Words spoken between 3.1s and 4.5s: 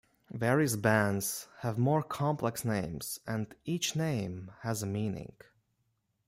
and each name